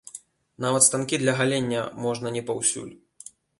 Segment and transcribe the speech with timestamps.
[0.65, 2.91] Нават станкі для галення можна не паўсюль.